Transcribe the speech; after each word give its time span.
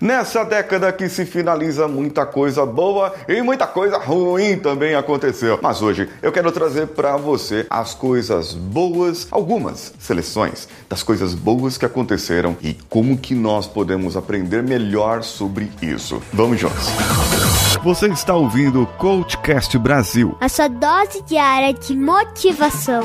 Nessa 0.00 0.44
década 0.44 0.92
que 0.92 1.08
se 1.08 1.24
finaliza, 1.24 1.88
muita 1.88 2.24
coisa 2.24 2.64
boa 2.64 3.14
e 3.28 3.42
muita 3.42 3.66
coisa 3.66 3.98
ruim 3.98 4.58
também 4.58 4.94
aconteceu. 4.94 5.58
Mas 5.62 5.82
hoje 5.82 6.08
eu 6.22 6.32
quero 6.32 6.52
trazer 6.52 6.88
para 6.88 7.16
você 7.16 7.66
as 7.68 7.94
coisas 7.94 8.54
boas, 8.54 9.26
algumas 9.30 9.92
seleções 9.98 10.68
das 10.88 11.02
coisas 11.02 11.34
boas 11.34 11.76
que 11.76 11.84
aconteceram 11.84 12.56
e 12.62 12.74
como 12.88 13.18
que 13.18 13.34
nós 13.34 13.66
podemos 13.66 14.16
aprender 14.16 14.62
melhor 14.62 15.22
sobre 15.22 15.70
isso. 15.82 16.22
Vamos 16.32 16.60
juntos. 16.60 16.86
Você 17.82 18.08
está 18.08 18.34
ouvindo 18.34 18.82
o 18.82 18.86
Coachcast 18.86 19.76
Brasil. 19.78 20.36
A 20.40 20.48
sua 20.48 20.68
dose 20.68 21.22
diária 21.22 21.72
de 21.72 21.96
motivação. 21.96 23.02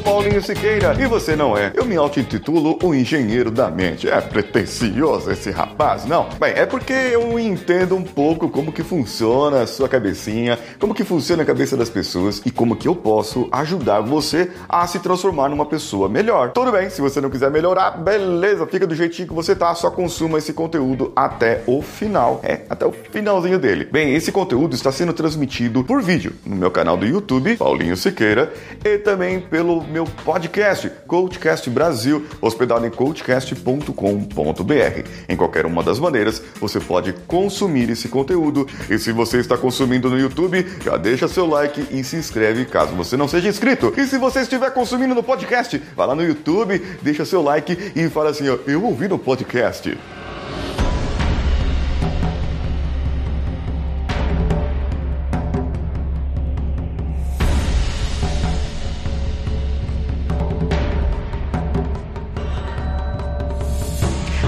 Paulinho 0.00 0.42
Siqueira 0.42 0.96
e 0.98 1.06
você 1.06 1.36
não 1.36 1.56
é. 1.56 1.72
Eu 1.74 1.84
me 1.84 1.96
auto-intitulo 1.96 2.78
o 2.82 2.94
engenheiro 2.94 3.50
da 3.50 3.70
mente. 3.70 4.08
É 4.08 4.20
pretencioso 4.20 5.30
esse 5.30 5.50
rapaz, 5.50 6.04
não? 6.04 6.28
Bem, 6.38 6.52
é 6.54 6.66
porque 6.66 6.92
eu 6.92 7.38
entendo 7.38 7.96
um 7.96 8.02
pouco 8.02 8.48
como 8.48 8.72
que 8.72 8.82
funciona 8.82 9.62
a 9.62 9.66
sua 9.66 9.88
cabecinha, 9.88 10.58
como 10.78 10.94
que 10.94 11.04
funciona 11.04 11.42
a 11.42 11.46
cabeça 11.46 11.76
das 11.76 11.90
pessoas 11.90 12.42
e 12.44 12.50
como 12.50 12.76
que 12.76 12.88
eu 12.88 12.94
posso 12.94 13.48
ajudar 13.52 14.00
você 14.00 14.50
a 14.68 14.86
se 14.86 14.98
transformar 14.98 15.48
numa 15.48 15.66
pessoa 15.66 16.08
melhor. 16.08 16.52
Tudo 16.52 16.72
bem, 16.72 16.90
se 16.90 17.00
você 17.00 17.20
não 17.20 17.30
quiser 17.30 17.50
melhorar, 17.50 17.92
beleza, 17.92 18.66
fica 18.66 18.86
do 18.86 18.94
jeitinho 18.94 19.28
que 19.28 19.34
você 19.34 19.54
tá, 19.54 19.74
só 19.74 19.90
consuma 19.90 20.38
esse 20.38 20.52
conteúdo 20.52 21.12
até 21.14 21.62
o 21.66 21.82
final. 21.82 22.40
É, 22.42 22.60
até 22.68 22.86
o 22.86 22.92
finalzinho 22.92 23.58
dele. 23.58 23.88
Bem, 23.90 24.14
esse 24.14 24.32
conteúdo 24.32 24.74
está 24.74 24.90
sendo 24.92 25.12
transmitido 25.12 25.84
por 25.84 26.02
vídeo 26.02 26.32
no 26.44 26.56
meu 26.56 26.70
canal 26.70 26.96
do 26.96 27.06
YouTube, 27.06 27.56
Paulinho 27.56 27.96
Siqueira, 27.96 28.52
e 28.84 28.98
também 28.98 29.40
pelo 29.40 29.80
meu 29.90 30.06
podcast, 30.24 30.90
Coachcast 31.06 31.68
Brasil, 31.68 32.26
hospedado 32.40 32.86
em 32.86 32.90
coachcast.com.br. 32.90 35.08
Em 35.28 35.36
qualquer 35.36 35.66
uma 35.66 35.82
das 35.82 35.98
maneiras, 35.98 36.42
você 36.60 36.80
pode 36.80 37.12
consumir 37.26 37.90
esse 37.90 38.08
conteúdo. 38.08 38.66
E 38.88 38.98
se 38.98 39.12
você 39.12 39.38
está 39.38 39.58
consumindo 39.58 40.08
no 40.08 40.18
YouTube, 40.18 40.66
já 40.82 40.96
deixa 40.96 41.28
seu 41.28 41.46
like 41.46 41.86
e 41.90 42.02
se 42.04 42.16
inscreve 42.16 42.64
caso 42.64 42.94
você 42.94 43.16
não 43.16 43.28
seja 43.28 43.48
inscrito. 43.48 43.92
E 43.96 44.06
se 44.06 44.16
você 44.16 44.40
estiver 44.40 44.72
consumindo 44.72 45.14
no 45.14 45.22
podcast, 45.22 45.80
vá 45.96 46.06
lá 46.06 46.14
no 46.14 46.24
YouTube, 46.24 46.78
deixa 47.02 47.24
seu 47.24 47.42
like 47.42 47.92
e 47.94 48.08
fala 48.08 48.30
assim: 48.30 48.48
ó, 48.48 48.58
eu 48.66 48.84
ouvi 48.84 49.08
no 49.08 49.18
podcast. 49.18 49.96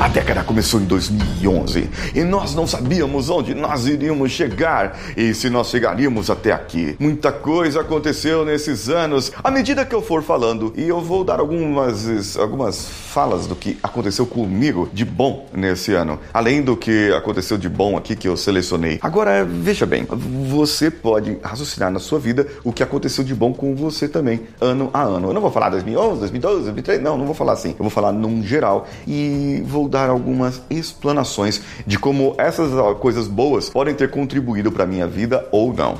A 0.03 0.08
década 0.08 0.42
começou 0.42 0.81
em 0.81 0.84
2011 0.84 1.89
e 2.12 2.25
nós 2.25 2.56
não 2.56 2.67
sabíamos 2.67 3.31
onde 3.31 3.55
nós 3.55 3.86
iríamos 3.86 4.33
chegar 4.33 4.98
e 5.17 5.33
se 5.33 5.48
nós 5.48 5.69
chegaríamos 5.69 6.28
até 6.28 6.50
aqui. 6.50 6.97
Muita 6.98 7.31
coisa 7.31 7.83
aconteceu 7.83 8.45
nesses 8.45 8.89
anos. 8.89 9.30
À 9.45 9.48
medida 9.48 9.86
que 9.86 9.95
eu 9.95 10.03
for 10.03 10.20
falando, 10.25 10.75
e 10.77 10.89
eu 10.89 11.00
vou 11.00 11.23
dar 11.23 11.39
algumas, 11.39 12.36
algumas 12.36 12.84
falas 12.84 13.47
do 13.47 13.55
que 13.55 13.78
aconteceu 13.80 14.27
comigo 14.27 14.91
de 14.92 15.05
bom 15.05 15.47
nesse 15.53 15.95
ano, 15.95 16.19
além 16.34 16.62
do 16.62 16.77
que 16.77 17.12
aconteceu 17.12 17.56
de 17.56 17.69
bom 17.69 17.97
aqui 17.97 18.17
que 18.17 18.27
eu 18.27 18.36
selecionei. 18.36 18.98
Agora, 19.03 19.45
veja 19.45 19.86
bem, 19.86 20.05
você 20.48 20.91
pode 20.91 21.39
raciocinar 21.45 21.92
na 21.92 22.00
sua 22.00 22.19
vida 22.19 22.45
o 22.64 22.73
que 22.73 22.83
aconteceu 22.83 23.23
de 23.23 23.36
bom 23.36 23.53
com 23.53 23.77
você 23.77 24.08
também, 24.08 24.41
ano 24.61 24.91
a 24.92 25.03
ano. 25.03 25.28
Eu 25.28 25.33
não 25.33 25.41
vou 25.41 25.52
falar 25.52 25.68
2011, 25.68 26.18
2012, 26.18 26.62
2013, 26.62 27.01
não, 27.01 27.17
não 27.17 27.24
vou 27.24 27.36
falar 27.36 27.52
assim. 27.52 27.70
Eu 27.70 27.85
vou 27.85 27.91
falar 27.91 28.11
num 28.11 28.42
geral 28.42 28.89
e 29.07 29.62
vou 29.64 29.92
dar 29.92 30.08
algumas 30.08 30.63
explanações 30.70 31.61
de 31.86 31.98
como 31.98 32.35
essas 32.39 32.70
coisas 32.98 33.29
boas 33.29 33.69
podem 33.69 33.95
ter 33.95 34.11
contribuído 34.11 34.73
para 34.73 34.86
minha 34.86 35.07
vida 35.07 35.47
ou 35.53 35.73
não. 35.73 35.98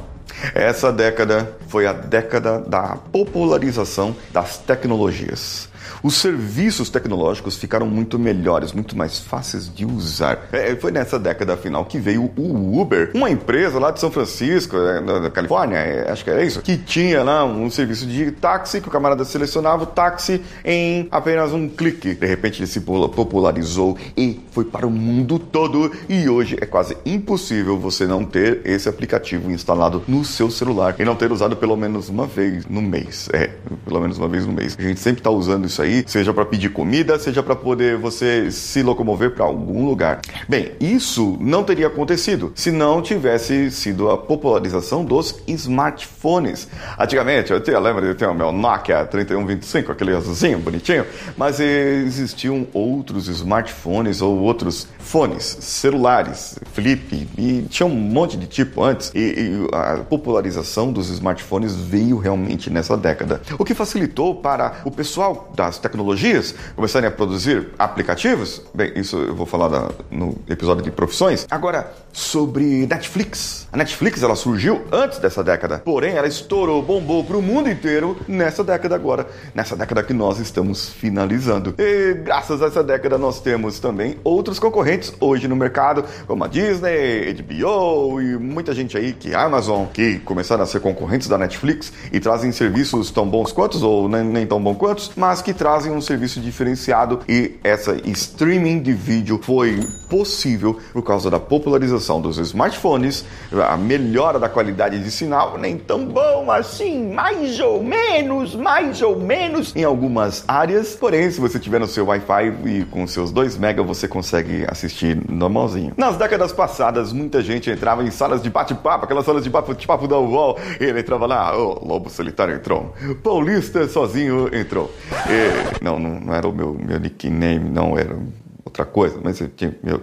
Essa 0.55 0.91
década 0.91 1.57
foi 1.69 1.87
a 1.87 1.93
década 1.93 2.59
da 2.61 2.97
popularização 3.13 4.17
das 4.33 4.57
tecnologias. 4.57 5.69
Os 6.03 6.17
serviços 6.17 6.91
tecnológicos 6.91 7.57
ficaram 7.57 7.87
muito 7.87 8.19
melhores, 8.19 8.73
muito 8.73 8.97
mais 8.97 9.19
fáceis 9.19 9.73
de 9.73 9.87
usar. 9.87 10.49
É, 10.53 10.75
foi 10.75 10.91
nessa 10.91 11.19
década 11.19 11.57
final 11.57 11.85
que 11.85 11.99
veio 11.99 12.31
o 12.37 12.81
Uber, 12.81 13.11
uma 13.15 13.31
empresa 13.31 13.79
lá 13.79 13.91
de 13.91 14.01
São 14.01 14.11
Francisco, 14.11 14.77
da 14.77 15.31
Califórnia, 15.31 15.77
é, 15.77 16.11
acho 16.11 16.25
que 16.25 16.31
era 16.31 16.45
isso, 16.45 16.61
que 16.61 16.77
tinha 16.77 17.23
lá 17.23 17.45
um 17.45 17.71
serviço 17.71 18.07
de 18.07 18.33
táxi 18.33 18.81
que 18.81 18.89
o 18.89 18.91
camarada 18.91 19.25
selecionava 19.25 19.85
o 19.85 19.87
táxi 19.87 20.43
em 20.65 21.07
apenas 21.11 21.53
um 21.53 21.69
clique. 21.69 22.15
De 22.15 22.27
repente 22.27 22.61
ele 22.61 22.67
se 22.67 22.81
popularizou 22.81 23.97
e 24.17 24.41
foi 24.51 24.65
para 24.65 24.87
o 24.87 24.91
mundo 24.91 25.39
todo 25.39 25.93
e 26.09 26.29
hoje 26.29 26.57
é 26.61 26.67
quase 26.67 26.97
impossível 27.07 27.79
você 27.79 28.07
não 28.07 28.25
ter 28.25 28.61
esse 28.65 28.89
aplicativo 28.89 29.51
instalado 29.51 30.03
no 30.09 30.25
seu 30.25 30.51
celular 30.51 30.97
e 30.99 31.05
não 31.05 31.15
ter 31.15 31.31
usado 31.31 31.57
pelo 31.57 31.77
menos 31.77 32.09
uma 32.09 32.27
vez 32.27 32.67
no 32.67 32.83
mês. 32.83 33.29
É, 33.33 33.51
pelo 33.85 34.01
menos 34.01 34.19
uma 34.19 34.29
vez 34.29 34.47
no 34.47 34.53
mês. 34.53 34.77
A 34.79 34.83
gente 34.83 35.01
sempre 35.01 35.21
está 35.21 35.31
usando 35.31 35.67
isso 35.67 35.81
aí, 35.83 35.92
seja 36.07 36.33
para 36.33 36.45
pedir 36.45 36.71
comida, 36.71 37.19
seja 37.19 37.43
para 37.43 37.57
poder 37.57 37.97
você 37.97 38.51
se 38.51 38.83
locomover 38.83 39.33
para 39.33 39.45
algum 39.45 39.85
lugar. 39.85 40.21
Bem, 40.49 40.73
isso 40.81 41.37
não 41.41 41.65
teria 41.65 41.87
acontecido 41.87 42.53
se 42.55 42.71
não 42.71 43.03
tivesse 43.03 43.71
sido 43.71 44.11
a 44.11 44.19
popularização 44.19 45.05
dos 45.05 45.41
smartphones. 45.47 46.69
Antigamente, 46.99 47.53
eu 47.53 47.61
tinha, 47.61 47.79
lembra 47.79 48.07
de 48.07 48.15
ter 48.15 48.27
o 48.27 48.35
meu 48.35 48.53
Nokia 48.53 49.05
3125, 49.05 49.93
aquele 49.93 50.15
azulzinho 50.15 50.59
bonitinho, 50.59 51.05
mas 51.37 51.61
existiam 51.61 52.67
outros 52.73 53.29
smartphones 53.29 54.21
ou 54.23 54.39
outros 54.39 54.87
fones, 54.99 55.45
celulares, 55.61 56.59
flip, 56.73 57.29
e 57.37 57.63
tinha 57.69 57.87
um 57.87 57.95
monte 57.95 58.37
de 58.37 58.47
tipo 58.47 58.83
antes, 58.83 59.11
e, 59.15 59.19
e 59.19 59.69
a 59.75 59.99
popularização 59.99 60.93
dos 60.93 61.11
smartphones 61.11 61.75
veio 61.75 62.19
realmente 62.19 62.71
nessa 62.71 62.97
década. 62.97 63.41
O 63.59 63.65
que 63.65 63.75
facilitou 63.75 64.35
para 64.37 64.81
o 64.85 64.91
pessoal 64.91 65.53
das 65.55 65.79
tecnologias 65.83 66.55
começarem 66.75 67.09
a 67.09 67.11
produzir 67.11 67.69
aplicativos. 67.79 68.63
Bem, 68.73 68.93
isso 68.97 69.17
eu 69.17 69.35
vou 69.35 69.45
falar 69.47 69.69
da, 69.69 69.91
no 70.11 70.39
episódio 70.49 70.83
de 70.83 70.91
profissões. 70.91 71.47
Agora, 71.51 71.93
sobre 72.13 72.87
Netflix. 72.87 73.67
A 73.73 73.77
Netflix 73.77 74.23
ela 74.23 74.37
surgiu 74.37 74.83
antes 74.93 75.19
dessa 75.19 75.43
década, 75.43 75.79
porém 75.79 76.15
ela 76.15 76.29
estourou, 76.29 76.83
bombou 76.83 77.25
para 77.25 77.37
o 77.37 77.43
mundo 77.43 77.71
inteiro 77.71 78.17
nessa 78.29 78.63
década 78.63 78.95
agora, 78.95 79.27
nessa 79.55 79.75
década 79.75 80.03
que 80.03 80.13
nós 80.13 80.39
estamos 80.39 80.91
finalizando. 80.91 81.75
E 81.79 82.15
graças 82.15 82.63
a 82.63 82.67
essa 82.67 82.85
década 82.85 83.19
nós 83.19 83.41
temos 83.41 83.81
também 83.81 84.19
outros 84.23 84.59
concorrentes 84.59 85.13
hoje 85.19 85.49
no 85.49 85.57
mercado, 85.57 86.05
como 86.27 86.45
a 86.45 86.49
Disney, 86.49 87.35
HBO 87.35 88.21
e 88.21 88.37
muita 88.39 88.75
gente 88.75 88.97
aí 88.97 89.13
que 89.13 89.35
a 89.35 89.43
Amazon, 89.43 89.87
que 89.87 90.19
começaram 90.21 90.63
a 90.63 90.67
ser 90.67 90.81
concorrentes 90.81 91.29
da 91.29 91.39
Netflix 91.39 91.93
e 92.13 92.21
trazem 92.21 92.53
serviços 92.53 93.11
tão 93.11 93.29
bons 93.29 93.53
quantos 93.53 93.83
ou 93.83 94.09
nem, 94.09 94.23
nem 94.23 94.47
tão 94.47 94.63
bons 94.63 94.77
quantos, 94.77 95.13
mas 95.17 95.41
que 95.41 95.53
trazem 95.53 95.72
um 95.73 96.01
serviço 96.01 96.41
diferenciado 96.41 97.21
e 97.29 97.59
essa 97.65 97.97
streaming 98.05 98.81
de 98.81 98.93
vídeo 98.93 99.41
foi 99.43 99.81
possível 100.09 100.79
por 100.93 101.03
causa 101.03 101.31
da 101.31 101.41
popularização 101.41 102.21
dos 102.21 102.37
smartphones, 102.37 103.25
a 103.69 103.77
melhora 103.77 104.39
da 104.39 104.49
qualidade 104.49 105.03
de 105.03 105.11
sinal, 105.11 105.57
nem 105.57 105.79
tão 105.79 106.05
bom 106.05 106.51
assim, 106.51 107.13
mais 107.13 107.59
ou 107.59 107.83
menos, 107.83 108.55
mais 108.55 109.01
ou 109.01 109.19
menos 109.19 109.75
em 109.75 109.85
algumas 109.85 110.45
áreas. 110.47 110.95
Porém, 110.95 111.31
se 111.31 111.41
você 111.41 111.59
tiver 111.59 111.81
no 111.81 111.87
seu 111.87 112.07
Wi-Fi 112.07 112.55
e 112.67 112.85
com 112.85 113.07
seus 113.07 113.31
2 113.33 113.57
mega, 113.57 113.83
você 113.83 114.07
consegue 114.07 114.67
assistir 114.69 115.19
normalzinho. 115.29 115.95
Nas 115.97 116.17
décadas 116.17 116.53
passadas, 116.53 117.13
muita 117.13 117.41
gente 117.41 117.71
entrava 117.71 118.05
em 118.05 118.11
salas 118.11 118.43
de 118.43 118.51
bate-papo, 118.51 119.07
aquelas 119.07 119.25
salas 119.25 119.43
de 119.43 119.49
bate-papo 119.49 120.07
da 120.07 120.19
UOL, 120.19 120.59
ele 120.79 121.01
entrava 121.01 121.27
lá, 121.27 121.57
o 121.57 121.81
oh, 121.81 121.87
Lobo 121.87 122.11
Solitário 122.11 122.55
entrou, 122.55 122.95
Paulista 123.23 123.89
sozinho 123.89 124.55
entrou. 124.55 124.93
E, 125.29 125.52
não, 125.81 125.99
não, 125.99 126.21
não 126.21 126.35
era 126.35 126.49
o 126.49 126.53
meu, 126.53 126.75
meu 126.75 126.99
nickname, 126.99 127.69
não, 127.69 127.99
era 127.99 128.17
outra 128.65 128.85
coisa, 128.85 129.19
mas 129.23 129.43
tinha, 129.57 129.77
meu 129.83 130.03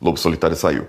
Lobo 0.00 0.18
Solitário 0.18 0.56
saiu. 0.56 0.86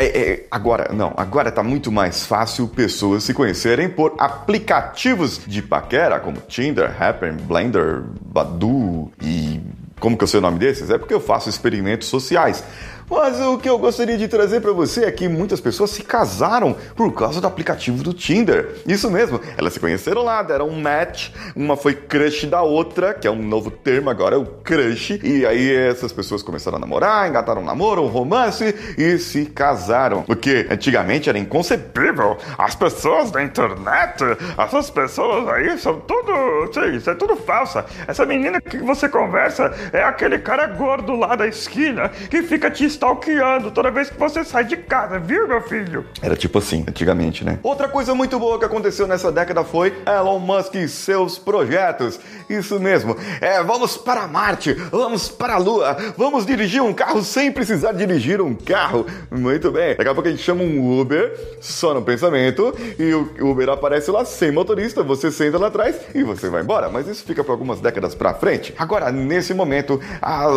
É, 0.00 0.06
é, 0.06 0.46
agora, 0.48 0.92
não, 0.92 1.12
agora 1.16 1.50
tá 1.50 1.60
muito 1.60 1.90
mais 1.90 2.24
fácil 2.24 2.68
pessoas 2.68 3.24
se 3.24 3.34
conhecerem 3.34 3.88
por 3.88 4.14
aplicativos 4.16 5.40
de 5.44 5.60
paquera 5.60 6.20
como 6.20 6.40
Tinder, 6.46 6.94
Happn, 7.02 7.32
Blender, 7.42 8.04
Badu 8.20 9.10
e 9.20 9.60
como 9.98 10.16
que 10.16 10.22
eu 10.22 10.28
sei 10.28 10.38
o 10.38 10.40
nome 10.40 10.58
desses? 10.58 10.90
É 10.90 10.98
porque 10.98 11.12
eu 11.12 11.20
faço 11.20 11.48
experimentos 11.48 12.06
sociais. 12.06 12.62
Mas 13.10 13.40
o 13.40 13.58
que 13.58 13.68
eu 13.68 13.78
gostaria 13.78 14.18
de 14.18 14.28
trazer 14.28 14.60
para 14.60 14.72
você 14.72 15.04
é 15.04 15.10
que 15.10 15.28
muitas 15.28 15.60
pessoas 15.60 15.90
se 15.90 16.02
casaram 16.02 16.76
por 16.94 17.12
causa 17.12 17.40
do 17.40 17.46
aplicativo 17.46 18.02
do 18.02 18.12
Tinder. 18.12 18.76
Isso 18.86 19.10
mesmo, 19.10 19.40
elas 19.56 19.72
se 19.72 19.80
conheceram 19.80 20.22
lá, 20.22 20.42
deram 20.42 20.68
um 20.68 20.80
match, 20.80 21.30
uma 21.56 21.76
foi 21.76 21.94
crush 21.94 22.46
da 22.46 22.62
outra, 22.62 23.14
que 23.14 23.26
é 23.26 23.30
um 23.30 23.42
novo 23.42 23.70
termo 23.70 24.10
agora, 24.10 24.36
é 24.36 24.38
o 24.38 24.44
crush. 24.44 25.20
E 25.22 25.46
aí 25.46 25.74
essas 25.74 26.12
pessoas 26.12 26.42
começaram 26.42 26.76
a 26.76 26.80
namorar, 26.80 27.28
engataram 27.28 27.62
um 27.62 27.64
namoro, 27.64 28.02
um 28.02 28.08
romance 28.08 28.74
e 28.96 29.18
se 29.18 29.46
casaram. 29.46 30.24
O 30.28 30.36
que 30.36 30.66
antigamente 30.70 31.28
era 31.28 31.38
inconcebível. 31.38 32.36
As 32.58 32.74
pessoas 32.74 33.30
da 33.30 33.42
internet, 33.42 34.22
essas 34.56 34.90
pessoas 34.90 35.48
aí 35.48 35.78
são 35.78 36.00
tudo. 36.00 36.68
Isso 36.94 37.10
é 37.10 37.14
tudo 37.14 37.36
falsa. 37.36 37.86
Essa 38.06 38.26
menina 38.26 38.60
que 38.60 38.78
você 38.78 39.08
conversa 39.08 39.74
é 39.92 40.02
aquele 40.02 40.38
cara 40.38 40.66
gordo 40.66 41.16
lá 41.16 41.34
da 41.34 41.46
esquina 41.46 42.10
que 42.30 42.42
fica 42.42 42.70
te 42.70 42.84
stalkeando 42.98 43.70
toda 43.70 43.92
vez 43.92 44.10
que 44.10 44.18
você 44.18 44.44
sai 44.44 44.64
de 44.64 44.76
casa, 44.76 45.20
viu, 45.20 45.46
meu 45.46 45.60
filho? 45.60 46.04
Era 46.20 46.34
tipo 46.34 46.58
assim, 46.58 46.84
antigamente, 46.88 47.44
né? 47.44 47.60
Outra 47.62 47.88
coisa 47.88 48.12
muito 48.12 48.36
boa 48.40 48.58
que 48.58 48.64
aconteceu 48.64 49.06
nessa 49.06 49.30
década 49.30 49.62
foi 49.62 49.94
Elon 50.04 50.40
Musk 50.40 50.74
e 50.74 50.88
seus 50.88 51.38
projetos. 51.38 52.18
Isso 52.50 52.80
mesmo. 52.80 53.16
É, 53.40 53.62
vamos 53.62 53.96
para 53.96 54.26
Marte, 54.26 54.72
vamos 54.72 55.28
para 55.28 55.54
a 55.54 55.58
Lua, 55.58 55.96
vamos 56.16 56.44
dirigir 56.44 56.82
um 56.82 56.92
carro 56.92 57.22
sem 57.22 57.52
precisar 57.52 57.92
dirigir 57.92 58.40
um 58.40 58.54
carro. 58.54 59.06
Muito 59.30 59.70
bem. 59.70 59.94
Daqui 59.96 60.08
a 60.08 60.14
pouco 60.14 60.28
a 60.28 60.32
gente 60.32 60.42
chama 60.42 60.64
um 60.64 61.00
Uber, 61.00 61.32
só 61.60 61.94
no 61.94 62.02
pensamento, 62.02 62.74
e 62.98 63.14
o 63.14 63.48
Uber 63.48 63.68
aparece 63.68 64.10
lá 64.10 64.24
sem 64.24 64.50
motorista, 64.50 65.04
você 65.04 65.30
senta 65.30 65.56
lá 65.56 65.68
atrás 65.68 65.96
e 66.14 66.24
você 66.24 66.48
vai 66.48 66.62
embora. 66.62 66.88
Mas 66.88 67.06
isso 67.06 67.22
fica 67.22 67.44
para 67.44 67.52
algumas 67.52 67.80
décadas 67.80 68.14
para 68.14 68.34
frente. 68.34 68.74
Agora, 68.76 69.12
nesse 69.12 69.54
momento, 69.54 70.00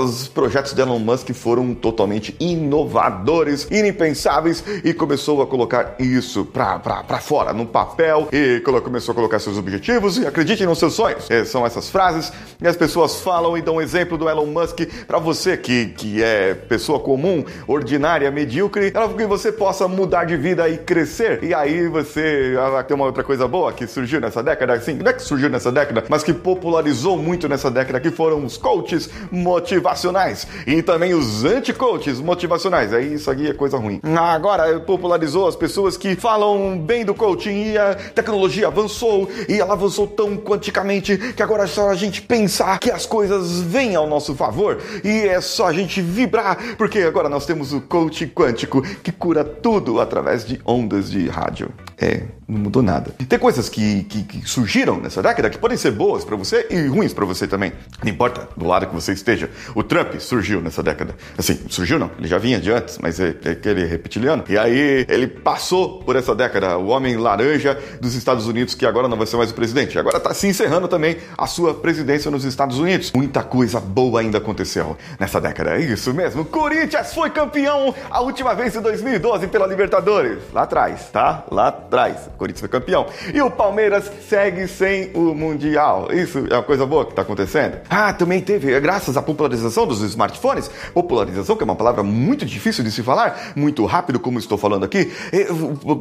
os 0.04 0.28
projetos 0.28 0.74
de 0.74 0.82
Elon 0.82 0.98
Musk 0.98 1.32
foram 1.34 1.76
totalmente 1.76 2.31
inovadores, 2.40 3.68
inimpensáveis 3.70 4.64
e 4.84 4.94
começou 4.94 5.42
a 5.42 5.48
colocar 5.48 5.96
isso 6.00 6.46
para 6.46 7.20
fora, 7.20 7.54
no 7.54 7.66
papel 7.66 8.28
e 8.32 8.62
começou 8.84 9.14
a 9.14 9.16
colocar 9.16 9.40
seus 9.40 9.58
objetivos 9.58 10.18
e 10.18 10.26
acredite 10.26 10.66
nos 10.66 10.80
seus 10.80 10.94
sonhos. 10.94 11.30
É, 11.30 11.44
são 11.46 11.66
essas 11.66 11.90
frases 11.90 12.32
e 12.62 12.68
as 12.68 12.76
pessoas 12.76 13.22
falam 13.22 13.58
e 13.58 13.62
dão 13.62 13.82
exemplo 13.82 14.18
do 14.18 14.30
Elon 14.30 14.46
Musk 14.46 14.82
para 15.08 15.20
você 15.20 15.58
que, 15.58 15.88
que 15.88 16.24
é 16.24 16.54
pessoa 16.54 17.00
comum, 17.00 17.44
ordinária, 17.68 18.30
medíocre, 18.32 18.92
para 18.92 19.08
que 19.10 19.26
você 19.26 19.52
possa 19.52 19.88
mudar 19.88 20.26
de 20.26 20.38
vida 20.38 20.68
e 20.70 20.78
crescer. 20.78 21.44
E 21.44 21.54
aí 21.54 21.88
você 21.88 22.56
ah, 22.60 22.84
tem 22.84 22.96
uma 22.96 23.06
outra 23.06 23.24
coisa 23.24 23.48
boa 23.48 23.74
que 23.74 23.88
surgiu 23.88 24.22
nessa 24.22 24.42
década, 24.42 24.74
assim, 24.74 24.94
não 24.94 25.10
é 25.10 25.14
que 25.14 25.22
surgiu 25.22 25.50
nessa 25.50 25.72
década, 25.72 26.04
mas 26.10 26.24
que 26.24 26.34
popularizou 26.34 27.18
muito 27.18 27.50
nessa 27.50 27.70
década, 27.70 28.00
que 28.00 28.12
foram 28.12 28.46
os 28.46 28.58
coaches 28.58 29.10
motivacionais 29.32 30.48
e 30.66 30.82
também 30.82 31.14
os 31.14 31.44
anti-coaches 31.44 32.21
motivacionais. 32.22 32.94
Aí 32.94 33.14
isso 33.14 33.30
aqui 33.30 33.48
é 33.48 33.54
coisa 33.54 33.78
ruim. 33.78 34.00
Agora 34.18 34.80
popularizou 34.80 35.48
as 35.48 35.56
pessoas 35.56 35.98
que 35.98 36.16
falam 36.16 36.78
bem 36.78 37.04
do 37.04 37.14
coaching 37.14 37.72
e 37.72 37.78
a 37.78 37.96
tecnologia 37.96 38.68
avançou 38.68 39.30
e 39.48 39.60
ela 39.60 39.74
avançou 39.74 40.08
tão 40.08 40.38
quanticamente 40.38 41.18
que 41.18 41.44
agora 41.44 41.64
é 41.64 41.68
só 41.68 41.90
a 41.90 41.96
gente 41.96 42.22
pensar 42.22 42.80
que 42.80 42.92
as 42.92 43.06
coisas 43.06 43.62
vêm 43.62 43.96
ao 43.96 44.08
nosso 44.08 44.36
favor 44.36 44.80
e 45.04 45.28
é 45.28 45.42
só 45.42 45.68
a 45.68 45.74
gente 45.74 46.02
vibrar, 46.02 46.76
porque 46.78 47.00
agora 47.00 47.30
nós 47.30 47.46
temos 47.46 47.74
o 47.74 47.82
coach 47.82 48.28
quântico 48.28 48.82
que 49.04 49.12
cura 49.12 49.44
tudo 49.44 50.00
através 50.00 50.46
de 50.46 50.60
ondas 50.66 51.10
de 51.10 51.28
rádio. 51.28 51.72
É, 52.02 52.24
não 52.48 52.60
mudou 52.60 52.82
nada. 52.82 53.14
Tem 53.30 53.38
coisas 53.38 53.70
que, 53.70 54.04
que, 54.06 54.24
que 54.24 54.50
surgiram 54.50 55.00
nessa 55.00 55.22
década 55.22 55.50
que 55.52 55.58
podem 55.60 55.78
ser 55.78 55.92
boas 55.92 56.26
para 56.26 56.36
você 56.36 56.66
e 56.72 56.88
ruins 56.88 57.14
para 57.14 57.24
você 57.26 57.48
também. 57.48 57.72
Não 58.04 58.10
importa 58.10 58.50
do 58.58 58.66
lado 58.66 58.88
que 58.88 58.94
você 58.94 59.14
esteja. 59.14 59.50
O 59.76 59.84
Trump 59.84 60.16
surgiu 60.20 60.60
nessa 60.60 60.82
década. 60.82 61.16
Assim, 61.38 61.60
surgiu 61.70 62.00
não, 62.00 62.10
ele 62.18 62.28
já 62.28 62.40
vinha 62.40 62.60
de 62.60 62.72
antes, 62.72 62.98
mas 62.98 63.20
é, 63.20 63.36
é 63.46 63.52
aquele 63.52 63.86
reptiliano. 63.86 64.44
E 64.50 64.58
aí 64.58 65.06
ele 65.08 65.28
passou 65.28 66.00
por 66.00 66.16
essa 66.16 66.34
década, 66.34 66.78
o 66.78 66.88
homem 66.88 67.16
laranja 67.18 67.78
dos 68.02 68.16
Estados 68.16 68.48
Unidos, 68.48 68.74
que 68.74 68.86
agora 68.86 69.08
não 69.08 69.16
vai 69.16 69.28
ser 69.28 69.38
mais 69.38 69.52
o 69.52 69.54
presidente. 69.54 70.00
Agora 70.00 70.18
está 70.18 70.34
se 70.34 70.48
encerrando 70.48 70.88
também 70.88 71.18
a 71.38 71.46
sua 71.46 71.76
presidência 71.76 72.32
nos 72.32 72.44
Estados 72.44 72.80
Unidos. 72.80 73.12
Muita 73.16 73.44
coisa 73.44 73.80
boa 73.80 74.22
ainda 74.22 74.40
aconteceu 74.40 74.98
nessa 75.20 75.40
década. 75.40 75.78
É 75.78 75.82
isso 75.82 76.14
mesmo. 76.14 76.44
Corinthians 76.46 77.14
foi 77.14 77.30
campeão 77.30 77.94
a 78.10 78.22
última 78.22 78.56
vez 78.56 78.76
em 78.76 78.82
2012 78.82 79.48
pela 79.48 79.68
Libertadores. 79.68 80.40
Lá 80.52 80.64
atrás, 80.64 81.10
tá? 81.12 81.46
Lá 81.52 81.68
atrás. 81.92 82.28
O 82.28 82.38
Corinthians 82.38 82.62
foi 82.62 82.70
campeão. 82.70 83.06
E 83.34 83.42
o 83.42 83.52
Palmeiras 83.52 84.10
segue 84.28 84.66
sem 84.68 85.12
o 85.14 85.36
Mundial. 85.36 86.08
Isso 86.14 86.46
é 86.50 86.56
uma 86.56 86.64
coisa 86.64 86.86
boa 86.86 87.04
que 87.04 87.12
está 87.12 87.22
acontecendo. 87.22 87.80
Ah, 87.90 88.14
também 88.14 88.40
teve, 88.40 88.80
graças 88.80 89.18
à 89.18 89.22
popularização 89.22 89.86
dos 89.86 90.02
smartphones, 90.02 90.72
popularização, 90.94 91.58
que 91.58 91.64
é 91.64 91.66
uma 91.66 91.76
palavra 91.76 92.02
muito 92.02 92.46
difícil 92.46 92.84
de 92.84 92.92
se 92.92 93.04
falar, 93.04 93.52
muito 93.56 93.86
rápido, 93.86 94.20
como 94.20 94.40
estou 94.40 94.58
falando 94.58 94.86
aqui, 94.86 95.12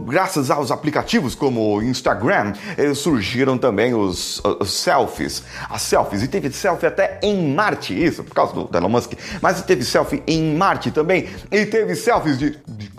graças 0.07 0.51
aos 0.51 0.71
aplicativos 0.71 1.35
como 1.35 1.77
o 1.77 1.83
Instagram, 1.83 2.53
eh, 2.77 2.95
surgiram 2.95 3.59
também 3.59 3.93
os, 3.93 4.41
os, 4.61 4.73
selfies. 4.73 5.43
As 5.69 5.83
selfies. 5.83 6.23
E 6.23 6.29
teve 6.29 6.53
selfie 6.53 6.87
até 6.87 7.19
em 7.23 7.53
Marte, 7.53 7.93
isso, 7.93 8.23
por 8.23 8.35
causa 8.35 8.53
do 8.53 8.69
Elon 8.77 8.89
Musk. 8.89 9.15
Mas 9.43 9.61
teve 9.63 9.85
selfie 9.85 10.23
em 10.27 10.55
Marte 10.55 10.91
também. 10.91 11.29
E 11.51 11.67
teve 11.67 11.97
selfies 11.97 12.39
de. 12.39 12.51
de 12.69 12.91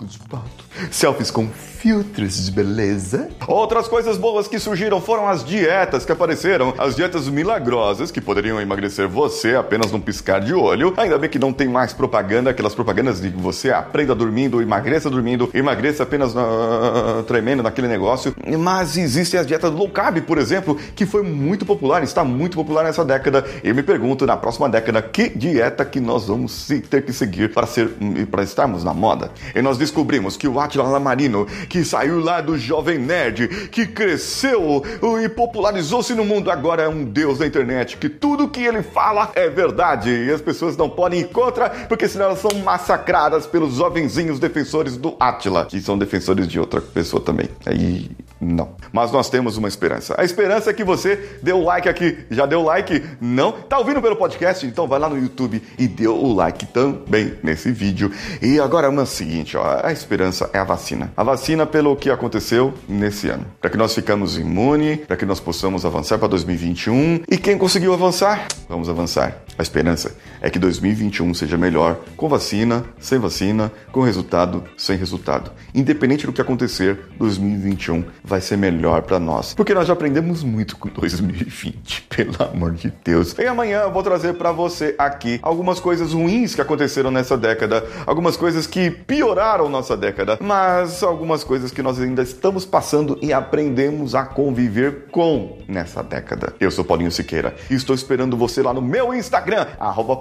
selfies 0.92 1.32
com 1.32 1.48
filtros 1.82 2.46
de 2.46 2.52
beleza. 2.52 3.28
Outras 3.48 3.88
coisas 3.88 4.16
boas 4.16 4.48
que 4.48 4.60
surgiram 4.60 5.02
foram 5.02 5.28
as 5.28 5.44
dietas 5.44 6.06
que 6.06 6.12
apareceram, 6.12 6.76
as 6.78 6.96
dietas 6.96 7.28
milagrosas 7.28 8.12
que 8.12 8.22
poderiam 8.22 8.62
emagrecer 8.62 9.08
você 9.08 9.56
apenas 9.56 9.92
num 9.92 10.00
piscar 10.00 10.40
de 10.40 10.54
olho. 10.54 10.94
Ainda 10.96 11.18
bem 11.18 11.28
que 11.28 11.40
não 11.40 11.52
tem 11.52 11.68
mais 11.68 11.92
propaganda, 11.92 12.52
aquelas 12.52 12.76
propagandas 12.76 13.20
de 13.20 13.30
você 13.30 13.72
aprenda 13.72 14.14
dormindo, 14.14 14.62
emagreça 14.62 15.10
dormindo, 15.10 15.50
emagreça 15.56 16.04
apenas 16.04 16.36
uh, 16.36 17.24
tremendo 17.26 17.64
naquele 17.64 17.88
negócio. 17.88 18.36
Mas 18.60 18.96
existem 18.96 19.40
as 19.40 19.48
dietas 19.48 19.74
low 19.74 19.90
carb, 19.90 20.22
por 20.22 20.38
exemplo, 20.38 20.78
que 20.96 21.08
foi 21.08 21.24
muito 21.24 21.66
popular, 21.66 22.04
está 22.04 22.24
muito 22.24 22.58
popular 22.58 22.84
nessa 22.84 23.04
década. 23.04 23.44
Eu 23.64 23.74
me 23.74 23.82
pergunto 23.82 24.28
na 24.28 24.38
próxima 24.38 24.70
década 24.70 25.02
que 25.02 25.30
dieta 25.30 25.84
que 25.84 26.00
nós 26.00 26.28
vamos 26.28 26.68
ter 26.92 27.02
que 27.04 27.12
seguir 27.12 27.52
para 27.52 27.66
ser 27.66 27.90
para 28.30 28.44
estarmos 28.44 28.84
na 28.84 28.94
moda. 28.94 29.32
E 29.56 29.64
nós 29.64 29.80
descobrimos 29.80 30.38
que 30.38 30.48
o 30.48 30.60
Atila 30.60 30.88
Lamarino 30.88 31.48
que 31.72 31.86
saiu 31.86 32.20
lá 32.20 32.42
do 32.42 32.58
Jovem 32.58 33.00
Nerd, 33.00 33.48
que 33.70 33.88
cresceu 33.88 34.84
e 35.24 35.30
popularizou-se 35.30 36.14
no 36.14 36.26
mundo, 36.26 36.52
agora 36.52 36.84
é 36.84 36.90
um 36.90 37.06
deus 37.06 37.40
da 37.40 37.48
internet, 37.48 37.96
que 37.96 38.10
tudo 38.10 38.50
que 38.50 38.62
ele 38.62 38.84
fala 38.84 39.32
é 39.36 39.48
verdade 39.48 40.10
e 40.10 40.30
as 40.30 40.42
pessoas 40.42 40.76
não 40.76 40.90
podem 40.90 41.22
ir 41.22 41.30
contra, 41.30 41.70
porque 41.70 42.10
senão 42.10 42.26
elas 42.26 42.40
são 42.40 42.52
massacradas 42.60 43.48
pelos 43.48 43.76
jovenzinhos 43.76 44.38
defensores 44.38 44.98
do 44.98 45.16
Atila, 45.18 45.66
que 45.66 45.80
são 45.80 45.98
defensores 45.98 46.46
de 46.46 46.60
outra 46.60 46.82
pessoa 46.82 47.24
também. 47.24 47.48
Aí 47.66 48.12
não. 48.42 48.76
Mas 48.92 49.12
nós 49.12 49.30
temos 49.30 49.56
uma 49.56 49.68
esperança. 49.68 50.16
A 50.18 50.24
esperança 50.24 50.70
é 50.70 50.74
que 50.74 50.84
você 50.84 51.40
o 51.54 51.64
like 51.64 51.88
aqui. 51.88 52.26
Já 52.32 52.46
deu 52.46 52.64
like? 52.64 53.04
Não? 53.22 53.52
Tá 53.52 53.78
ouvindo 53.78 54.02
pelo 54.02 54.16
podcast? 54.16 54.66
Então 54.66 54.88
vai 54.88 55.00
lá 55.00 55.08
no 55.08 55.18
YouTube 55.18 55.62
e 55.78 55.88
dê 55.88 56.08
o 56.08 56.34
like 56.34 56.66
também 56.66 57.36
nesse 57.44 57.72
vídeo. 57.72 58.12
E 58.42 58.60
agora 58.60 58.88
é 58.88 58.90
o 58.90 59.06
seguinte, 59.06 59.56
ó, 59.56 59.82
a 59.84 59.92
esperança 59.92 60.50
é 60.54 60.60
a 60.60 60.64
vacina. 60.64 61.12
A 61.16 61.24
vacina 61.24 61.66
pelo 61.66 61.96
que 61.96 62.10
aconteceu 62.10 62.74
nesse 62.90 63.30
ano. 63.30 63.46
Para 63.60 63.70
que 63.70 63.78
nós 63.78 63.94
ficamos 63.94 64.38
imune, 64.38 64.98
para 64.98 65.16
que 65.16 65.26
nós 65.26 65.40
possamos 65.40 65.86
avançar 65.86 66.18
para 66.18 66.28
2021. 66.28 67.22
E 67.30 67.38
quem 67.38 67.58
conseguiu 67.58 67.94
avançar? 67.94 68.48
Vamos 68.72 68.88
avançar. 68.88 69.44
A 69.58 69.62
esperança 69.62 70.16
é 70.40 70.50
que 70.50 70.58
2021 70.58 71.34
seja 71.34 71.58
melhor 71.58 72.00
com 72.16 72.30
vacina, 72.30 72.86
sem 73.02 73.20
vacina, 73.20 73.70
com 73.92 74.00
resultado, 74.00 74.64
sem 74.78 74.98
resultado. 74.98 75.52
Independente 75.76 76.26
do 76.26 76.32
que 76.32 76.40
acontecer, 76.40 76.98
2021 77.20 78.06
vai 78.24 78.40
ser 78.40 78.56
melhor 78.56 79.02
para 79.02 79.20
nós. 79.20 79.54
Porque 79.54 79.74
nós 79.74 79.88
já 79.88 79.94
aprendemos 79.94 80.42
muito 80.42 80.78
com 80.78 80.88
2020, 80.88 82.08
pelo 82.16 82.42
amor 82.42 82.72
de 82.72 82.94
Deus. 83.04 83.36
E 83.38 83.46
amanhã 83.46 83.82
eu 83.82 83.92
vou 83.92 84.02
trazer 84.04 84.36
para 84.36 84.54
você 84.54 84.96
aqui 84.98 85.38
algumas 85.44 85.82
coisas 85.82 86.14
ruins 86.14 86.56
que 86.56 86.62
aconteceram 86.62 87.12
nessa 87.12 87.38
década, 87.38 87.86
algumas 88.08 88.38
coisas 88.38 88.66
que 88.66 88.90
pioraram 88.90 89.68
nossa 89.68 89.98
década, 89.98 90.38
mas 90.40 91.04
algumas 91.04 91.44
coisas 91.44 91.72
que 91.72 91.84
nós 91.84 92.00
ainda 92.00 92.22
estamos 92.22 92.66
passando 92.66 93.20
e 93.22 93.34
aprendemos 93.34 94.16
a 94.16 94.24
conviver 94.24 95.08
com 95.12 95.58
nessa 95.68 96.02
década. 96.02 96.54
Eu 96.58 96.72
sou 96.72 96.86
Paulinho 96.86 97.12
Siqueira 97.12 97.54
e 97.70 97.76
estou 97.76 97.94
esperando 97.94 98.38
você 98.38 98.61
lá 98.64 98.74
no 98.74 98.82
meu 98.82 99.14
Instagram, 99.14 99.66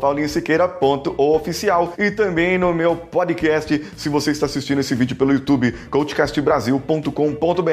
paulinhosiqueira.oficial 0.01 1.95
e 1.99 2.11
também 2.11 2.59
no 2.59 2.75
meu 2.75 2.97
podcast, 2.97 3.87
se 3.97 4.09
você 4.09 4.31
está 4.31 4.47
assistindo 4.47 4.81
esse 4.81 4.95
vídeo 4.95 5.17
pelo 5.17 5.33
YouTube, 5.33 5.73
coachcastbrasil.com.br 5.91 7.71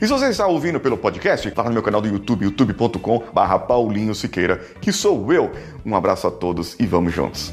e 0.00 0.06
se 0.06 0.12
você 0.12 0.28
está 0.28 0.46
ouvindo 0.46 0.80
pelo 0.80 0.96
podcast, 0.96 1.50
tá 1.50 1.64
no 1.64 1.72
meu 1.72 1.82
canal 1.82 2.00
do 2.00 2.08
YouTube, 2.08 2.44
youtube.com 2.44 3.24
barra 3.32 3.58
Paulinho 3.58 4.14
Siqueira, 4.14 4.60
que 4.80 4.92
sou 4.92 5.32
eu. 5.32 5.50
Um 5.84 5.94
abraço 5.94 6.26
a 6.26 6.30
todos 6.30 6.76
e 6.78 6.86
vamos 6.86 7.12
juntos. 7.12 7.52